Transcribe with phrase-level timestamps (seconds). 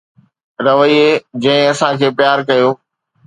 [0.65, 1.05] رويي
[1.41, 2.69] جنهن اسان کي پيار ڪيو